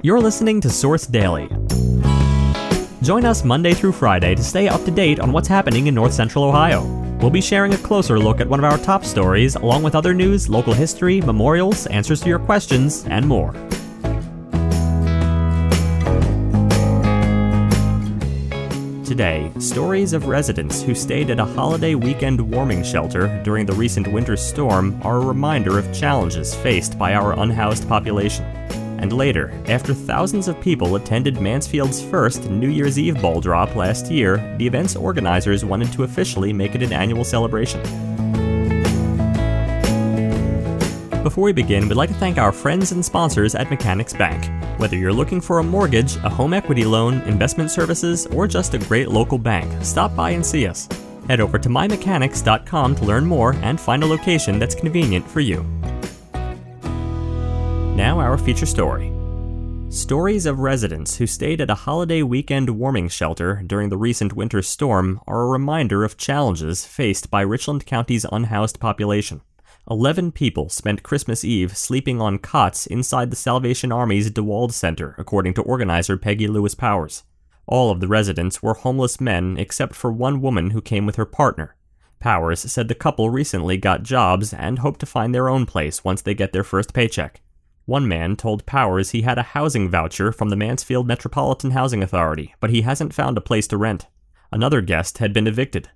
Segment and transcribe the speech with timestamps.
[0.00, 1.48] You're listening to Source Daily.
[3.02, 6.14] Join us Monday through Friday to stay up to date on what's happening in North
[6.14, 6.84] Central Ohio.
[7.20, 10.14] We'll be sharing a closer look at one of our top stories, along with other
[10.14, 13.52] news, local history, memorials, answers to your questions, and more.
[19.04, 24.06] Today, stories of residents who stayed at a holiday weekend warming shelter during the recent
[24.12, 28.44] winter storm are a reminder of challenges faced by our unhoused population.
[28.98, 34.10] And later, after thousands of people attended Mansfield's first New Year's Eve ball drop last
[34.10, 37.80] year, the event's organizers wanted to officially make it an annual celebration.
[41.22, 44.50] Before we begin, we'd like to thank our friends and sponsors at Mechanics Bank.
[44.80, 48.78] Whether you're looking for a mortgage, a home equity loan, investment services, or just a
[48.78, 50.88] great local bank, stop by and see us.
[51.28, 55.66] Head over to mymechanics.com to learn more and find a location that's convenient for you.
[57.98, 59.12] Now, our feature story.
[59.90, 64.62] Stories of residents who stayed at a holiday weekend warming shelter during the recent winter
[64.62, 69.40] storm are a reminder of challenges faced by Richland County's unhoused population.
[69.90, 75.54] 11 people spent Christmas Eve sleeping on cots inside the Salvation Army's DeWald Center, according
[75.54, 77.24] to organizer Peggy Lewis Powers.
[77.66, 81.26] All of the residents were homeless men except for one woman who came with her
[81.26, 81.74] partner.
[82.20, 86.22] Powers said the couple recently got jobs and hope to find their own place once
[86.22, 87.40] they get their first paycheck.
[87.88, 92.54] One man told Powers he had a housing voucher from the Mansfield Metropolitan Housing Authority,
[92.60, 94.04] but he hasn't found a place to rent.
[94.52, 95.88] Another guest had been evicted.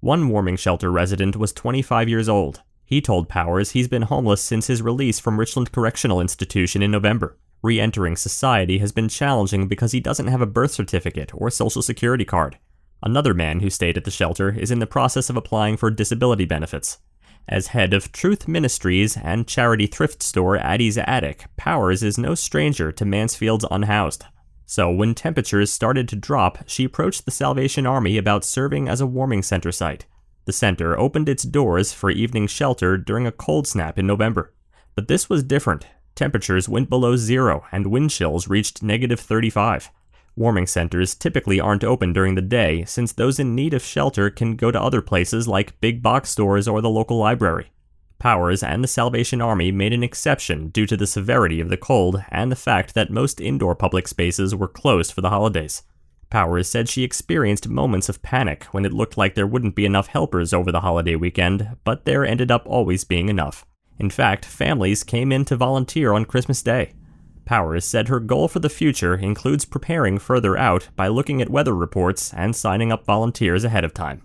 [0.00, 2.62] One warming shelter resident was 25 years old.
[2.84, 7.36] He told Powers he's been homeless since his release from Richland Correctional Institution in November.
[7.62, 11.80] Re entering society has been challenging because he doesn't have a birth certificate or social
[11.80, 12.58] security card.
[13.04, 16.44] Another man who stayed at the shelter is in the process of applying for disability
[16.44, 16.98] benefits.
[17.48, 22.90] As head of Truth Ministries and charity thrift store Addie's Attic, Powers is no stranger
[22.90, 24.24] to Mansfield's unhoused.
[24.64, 29.06] So, when temperatures started to drop, she approached the Salvation Army about serving as a
[29.06, 30.06] warming center site.
[30.46, 34.52] The center opened its doors for evening shelter during a cold snap in November.
[34.96, 35.86] But this was different.
[36.16, 39.90] Temperatures went below zero and wind chills reached negative 35.
[40.36, 44.54] Warming centers typically aren't open during the day since those in need of shelter can
[44.54, 47.70] go to other places like big box stores or the local library.
[48.18, 52.22] Powers and the Salvation Army made an exception due to the severity of the cold
[52.30, 55.82] and the fact that most indoor public spaces were closed for the holidays.
[56.28, 60.08] Powers said she experienced moments of panic when it looked like there wouldn't be enough
[60.08, 63.64] helpers over the holiday weekend, but there ended up always being enough.
[63.98, 66.92] In fact, families came in to volunteer on Christmas Day.
[67.46, 71.76] Powers said her goal for the future includes preparing further out by looking at weather
[71.76, 74.22] reports and signing up volunteers ahead of time.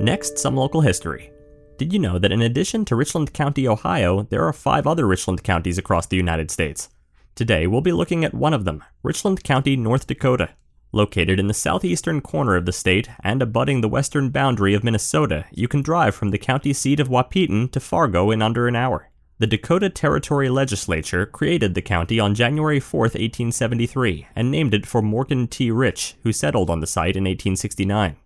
[0.00, 1.30] Next, some local history.
[1.76, 5.44] Did you know that in addition to Richland County, Ohio, there are five other Richland
[5.44, 6.88] counties across the United States?
[7.34, 10.50] Today, we'll be looking at one of them, Richland County, North Dakota.
[10.90, 15.44] Located in the southeastern corner of the state and abutting the western boundary of Minnesota,
[15.50, 19.10] you can drive from the county seat of Wahpeton to Fargo in under an hour.
[19.44, 25.02] The Dakota Territory Legislature created the county on January 4, 1873, and named it for
[25.02, 25.70] Morgan T.
[25.70, 28.16] Rich, who settled on the site in 1869.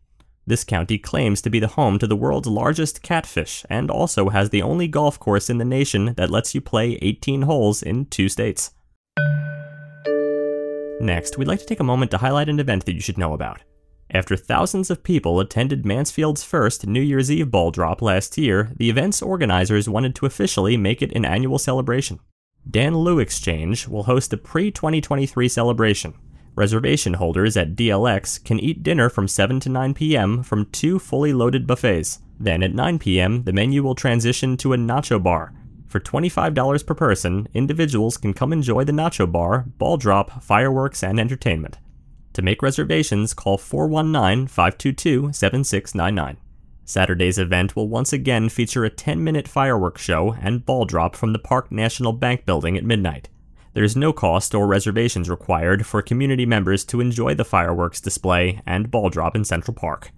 [0.47, 4.51] This county claims to be the home to the world's largest catfish and also has
[4.51, 8.29] the only golf course in the nation that lets you play 18 holes in two
[8.29, 8.71] states.
[11.01, 13.33] Next, we'd like to take a moment to highlight an event that you should know
[13.33, 13.65] about.
[14.11, 18.89] After thousands of people attended Mansfield's first New Year's Eve ball drop last year, the
[18.89, 22.19] event's organizers wanted to officially make it an annual celebration.
[22.69, 26.15] Dan Lew Exchange will host a pre 2023 celebration.
[26.55, 30.43] Reservation holders at DLX can eat dinner from 7 to 9 p.m.
[30.43, 32.21] from two fully loaded buffets.
[32.41, 35.53] Then at 9 p.m., the menu will transition to a nacho bar,
[35.89, 41.19] for $25 per person, individuals can come enjoy the nacho bar, ball drop, fireworks, and
[41.19, 41.79] entertainment.
[42.39, 46.37] To make reservations, call 419 522 7699.
[46.85, 51.33] Saturday's event will once again feature a 10 minute fireworks show and ball drop from
[51.33, 53.29] the Park National Bank building at midnight.
[53.75, 58.63] There is no cost or reservations required for community members to enjoy the fireworks display
[58.65, 60.13] and ball drop in Central Park.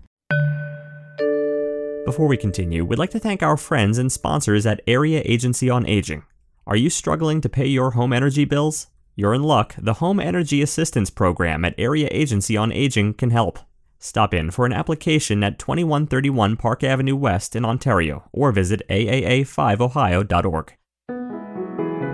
[2.05, 5.87] Before we continue, we'd like to thank our friends and sponsors at Area Agency on
[5.87, 6.25] Aging.
[6.67, 8.89] Are you struggling to pay your home energy bills?
[9.21, 9.75] You're in luck.
[9.77, 13.59] The Home Energy Assistance Program at Area Agency on Aging can help.
[13.99, 20.73] Stop in for an application at 2131 Park Avenue West in Ontario or visit aaa5ohio.org.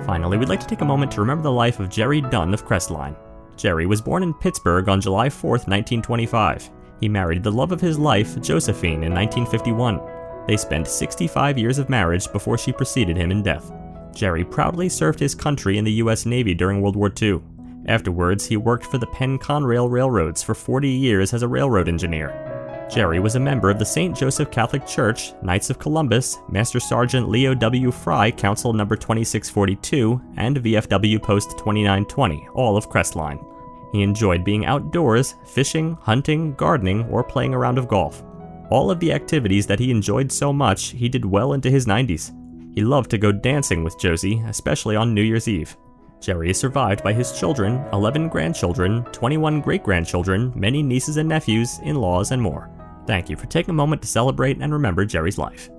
[0.04, 2.66] Finally, we'd like to take a moment to remember the life of Jerry Dunn of
[2.66, 3.14] Crestline.
[3.56, 6.70] Jerry was born in Pittsburgh on July 4, 1925.
[6.98, 10.00] He married the love of his life, Josephine, in 1951.
[10.48, 13.70] They spent 65 years of marriage before she preceded him in death.
[14.16, 16.24] Jerry proudly served his country in the U.S.
[16.24, 17.40] Navy during World War II.
[17.86, 22.42] Afterwards, he worked for the Penn Conrail Railroads for 40 years as a railroad engineer.
[22.90, 24.16] Jerry was a member of the St.
[24.16, 27.90] Joseph Catholic Church, Knights of Columbus, Master Sergeant Leo W.
[27.90, 33.44] Fry Council Number 2642, and VFW Post 2920, all of Crestline.
[33.92, 38.22] He enjoyed being outdoors, fishing, hunting, gardening, or playing a round of golf.
[38.70, 42.32] All of the activities that he enjoyed so much, he did well into his 90s.
[42.76, 45.74] He loved to go dancing with Josie, especially on New Year's Eve.
[46.20, 51.78] Jerry is survived by his children, 11 grandchildren, 21 great grandchildren, many nieces and nephews,
[51.84, 52.70] in laws, and more.
[53.06, 55.70] Thank you for taking a moment to celebrate and remember Jerry's life.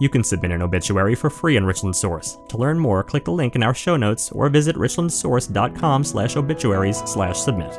[0.00, 2.38] You can submit an obituary for free on Richland Source.
[2.48, 7.02] To learn more, click the link in our show notes or visit richlandsource.com slash obituaries
[7.04, 7.78] slash submit.